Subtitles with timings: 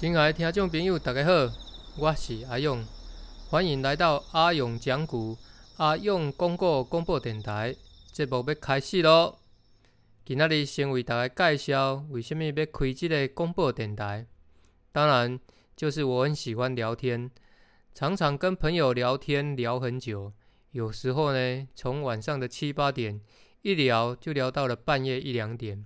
[0.00, 1.30] 亲爱的听众朋友，大家好，
[1.98, 2.82] 我是阿勇，
[3.50, 5.36] 欢迎来到阿勇讲古
[5.76, 7.76] 阿勇广告广播电台
[8.10, 9.38] 节目要开始咯。
[10.24, 14.24] 今仔日先为大家介绍为什么要开这个广播电台。
[14.90, 15.38] 当然，
[15.76, 17.30] 就是我很喜欢聊天，
[17.92, 20.32] 常常跟朋友聊天聊很久，
[20.70, 23.20] 有时候呢，从晚上的七八点
[23.60, 25.84] 一聊就聊到了半夜一两点。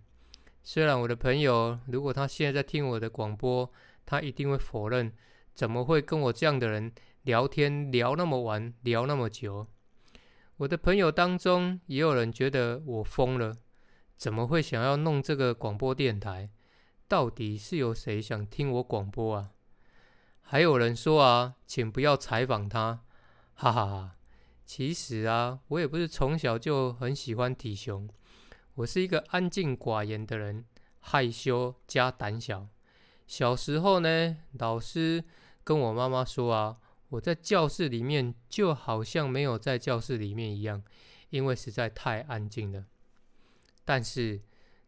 [0.62, 3.68] 虽然我的朋友如果他现在在听我的广播，
[4.06, 5.12] 他一定会否认，
[5.54, 9.66] 怎么会跟我这样的人聊天聊那么晚，聊那么久？
[10.58, 13.56] 我的朋友当中也有人觉得我疯了，
[14.16, 16.50] 怎么会想要弄这个广播电台？
[17.08, 19.50] 到底是有谁想听我广播啊？
[20.40, 23.04] 还有人说啊，请不要采访他，
[23.54, 24.16] 哈哈哈。
[24.64, 28.08] 其实啊，我也不是从小就很喜欢体熊，
[28.76, 30.64] 我是一个安静寡言的人，
[31.00, 32.68] 害羞加胆小。
[33.26, 35.24] 小时候呢，老师
[35.62, 40.82] 跟我妈妈说啊，我在教室里面就好像没有在教室里面一样，
[41.30, 42.84] 因为实在太安静了。
[43.84, 44.42] 但是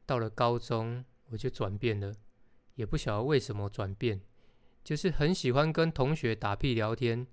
[0.04, 2.14] 到了高中，我就转变了，
[2.74, 4.20] 也不晓得为什么转变，
[4.84, 7.26] 就是很喜欢跟同学打屁聊天，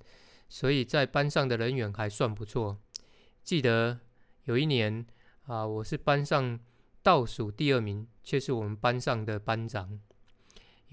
[0.47, 2.79] 所以在班上的人缘还算不错。
[3.43, 3.99] 记得
[4.45, 5.05] 有一年
[5.47, 6.59] 啊，我是班上
[7.01, 9.99] 倒数第二名，却是我们班上的班长。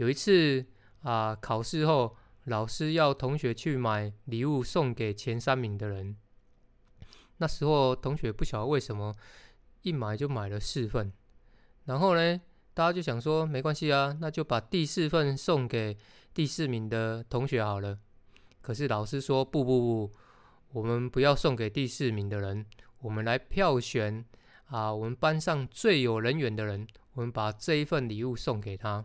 [0.01, 0.65] 有一次
[1.03, 6.17] 啊，考试后，老师要同学去买礼物送给前三名的人。
[7.37, 9.15] 那时候同学不晓得为什么
[9.83, 11.13] 一买就买了四份，
[11.85, 12.41] 然后呢，
[12.73, 15.99] 大家就想说没关系啊，那就把第四份送给
[16.33, 17.99] 第四名的同学好了。
[18.63, 20.13] 可是老师说不不不，
[20.73, 22.65] 我们不要送给第四名的人，
[23.01, 24.25] 我们来票选
[24.69, 29.05] 啊，我们班上最有人缘的人，我们把这一份礼物送给他。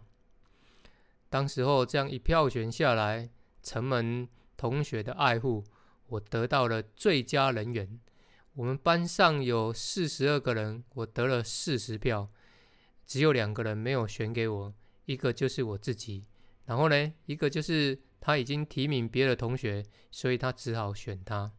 [1.30, 3.30] 当时候这样一票选下来，
[3.62, 5.64] 城门同学的爱护，
[6.08, 8.00] 我得到了最佳人员。
[8.54, 12.30] 我们班上有四十二个人，我得了四十票，
[13.06, 14.74] 只有两个人没有选给我，
[15.06, 16.24] 一个就是我自己，
[16.66, 21.52] 然后呢，一个就是他已经提名别的同学，所以他只好选他。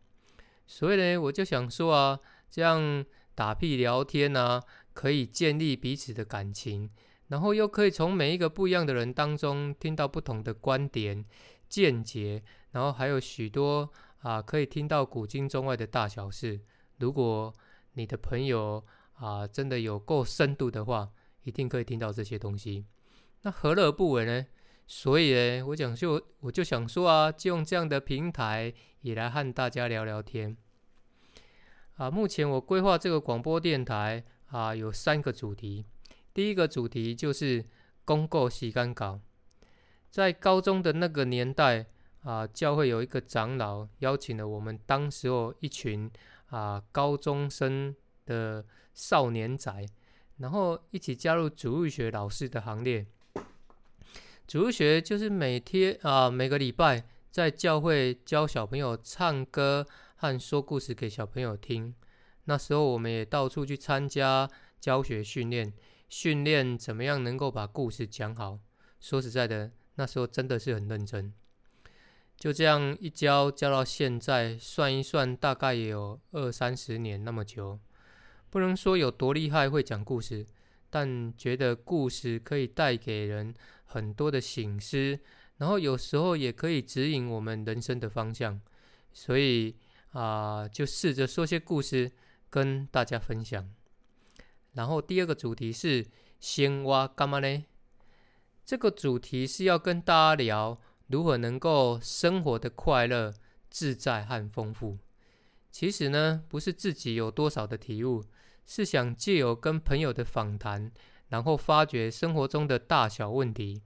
[0.66, 2.18] 所以呢，我就想说啊，
[2.50, 4.62] 这样打屁聊天啊，
[4.94, 6.90] 可以建立彼此的感情。
[7.28, 11.24] 然后又可以从每一个不一样的人当中听到不同的观点、
[11.68, 16.60] 见解，然后还有许多啊，可以听到古今中外的大小事。
[16.98, 17.52] 如果
[17.94, 21.10] 你的朋友啊真的有够深度的话，
[21.42, 22.84] 一定可以听到这些东西。
[23.42, 24.46] 那何乐而不为呢？
[24.86, 30.56] 所以呢，我讲就我就想说啊，就用这样的平台也来和大家聊聊天。
[31.96, 35.86] 啊，目前我规划这个广播电台啊，有三个主题。
[36.36, 37.64] 第一个主题就是
[38.04, 39.18] 公共洗干稿。
[40.10, 41.86] 在高中的那个年代
[42.24, 46.10] 啊，教会有一个长老邀请了我们当时候一群
[46.50, 47.96] 啊高中生
[48.26, 49.72] 的少年仔，
[50.36, 53.06] 然后一起加入主日学老师的行列。
[54.46, 59.86] 主日学就是每天啊每个礼拜在教会教小朋友唱歌
[60.16, 61.94] 和说故事给小朋友听。
[62.44, 64.46] 那时候我们也到处去参加
[64.78, 65.72] 教学训练。
[66.08, 68.58] 训练怎么样能够把故事讲好？
[69.00, 71.32] 说实在的，那时候真的是很认真。
[72.36, 77.78] 就这样一教教到现在，算一算大概也有二三十年那么久。
[78.50, 80.46] 不能说有多厉害会讲故事，
[80.90, 85.18] 但觉得故事可以带给人很多的醒思，
[85.56, 88.60] 然后有时候也可以指引我们人生的方向。
[89.12, 89.74] 所以
[90.10, 92.12] 啊，就试着说些故事
[92.48, 93.68] 跟大家分享。
[94.76, 96.06] 然后第二个主题是
[96.38, 97.64] 鲜蛙干嘛呢？
[98.64, 100.78] 这个主题是要跟大家聊
[101.08, 103.32] 如何能够生活的快乐、
[103.70, 104.98] 自在和丰富。
[105.70, 108.24] 其实呢，不是自己有多少的体悟，
[108.66, 110.90] 是想借由跟朋友的访谈，
[111.28, 113.82] 然后发掘生活中的大小问题。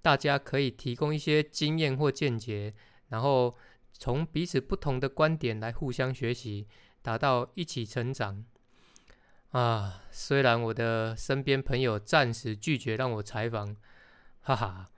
[0.00, 2.74] 大家可以提供一些经验或见解，
[3.08, 3.54] 然后
[3.92, 6.66] 从彼此不同的观点来互相学习，
[7.02, 8.44] 达到一起成长。
[9.54, 13.76] 啊，虽然我的身边朋友暂时拒绝让我采访，
[14.40, 14.90] 哈哈，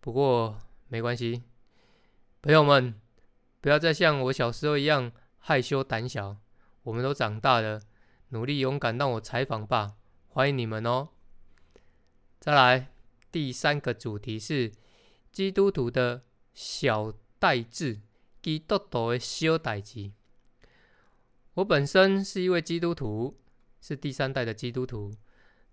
[0.00, 1.44] 不过没关系。
[2.42, 3.00] 朋友们，
[3.62, 6.36] 不要再像我小时候一样害羞胆小，
[6.82, 7.80] 我们都长大了，
[8.28, 9.94] 努力勇敢让我采访吧，
[10.28, 11.08] 欢迎你们哦。
[12.38, 12.92] 再来，
[13.30, 14.72] 第三个主题是
[15.30, 18.02] 基督徒的小代志，
[18.42, 20.12] 基督徒的小代志。
[21.54, 23.38] 我本身是一位基督徒。
[23.82, 25.12] 是第三代的基督徒，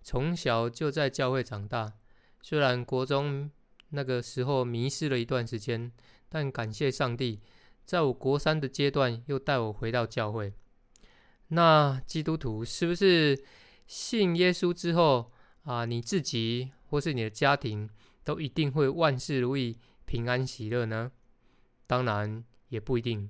[0.02, 1.94] 从小就在教会长大。
[2.42, 3.50] 虽然国中
[3.90, 5.90] 那个时候迷失了一段时间，
[6.28, 7.40] 但感谢上帝，
[7.84, 10.52] 在我国三的阶段又带我回到教会。
[11.48, 13.42] 那基督徒是不是
[13.86, 17.88] 信耶稣之后啊，你自己或是你的家庭
[18.24, 21.12] 都一定会万事如意、平安喜乐呢？
[21.86, 23.28] 当然也不一定，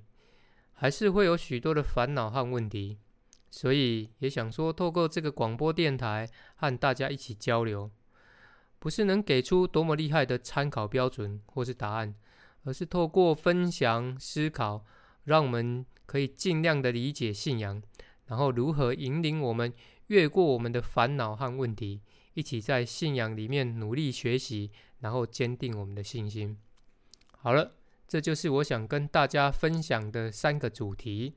[0.73, 2.97] 还是会有许多的烦恼和问题。
[3.53, 6.25] 所以也想说，透过这个广播电台
[6.55, 7.91] 和大家一起交流，
[8.79, 12.15] 不是能给出多么厉害的参考标准或是答案，
[12.63, 14.85] 而是透过分享思考，
[15.25, 17.83] 让我们可以尽量的理解信仰，
[18.27, 19.73] 然后如何引领我们
[20.07, 21.99] 越过我们的烦恼和问题，
[22.35, 26.57] 一起在信仰里面努力学习，然后坚定我们的信心。
[27.37, 27.73] 好了，
[28.07, 31.35] 这就是我想跟大家分享的三个主题。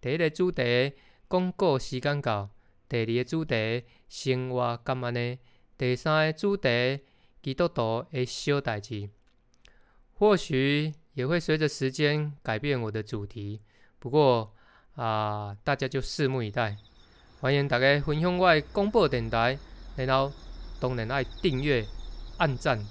[0.00, 0.92] 第一个主题。
[1.28, 2.48] 广告时间到。
[2.88, 5.38] 第二个主题：生活感安尼？
[5.76, 7.00] 第三个主题：
[7.42, 9.10] 基督徒的小代志。
[10.14, 13.60] 或许也会随着时间改变我的主题，
[13.98, 14.54] 不过
[14.94, 16.78] 啊，大家就拭目以待。
[17.42, 19.58] 欢迎大家分享我的广播电台，
[19.96, 20.32] 然后
[20.80, 21.84] 当然爱订阅、
[22.38, 22.82] 按赞，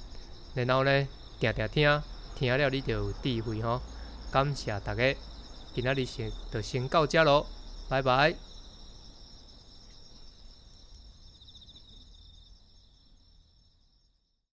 [0.53, 1.07] 然后呢，
[1.39, 2.03] 定定听，
[2.35, 3.81] 听了你就有智慧吼。
[4.31, 5.15] 感谢大家，
[5.73, 7.47] 今仔日先就先到这咯。
[7.87, 8.46] 拜拜。